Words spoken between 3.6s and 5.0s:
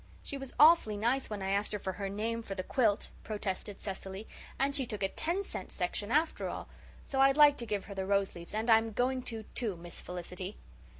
Cecily, "and she